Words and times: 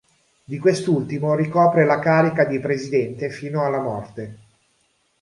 Di 0.43 0.57
quest'ultimo 0.57 1.35
ricopre 1.35 1.85
la 1.85 1.99
carica 1.99 2.43
di 2.43 2.57
presidente 2.59 3.29
fino 3.29 3.63
alla 3.63 3.81
morte. 3.83 4.37